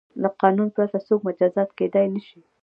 [0.21, 2.39] له قانون پرته څوک مجازات کیدای نه شي.